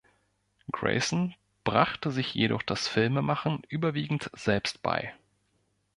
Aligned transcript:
Greyson 0.71 1.35
brachte 1.63 2.09
sich 2.09 2.33
jedoch 2.33 2.63
das 2.63 2.87
Filmemachen 2.87 3.61
überwiegend 3.69 4.31
selbst 4.33 4.81
bei. 4.81 5.13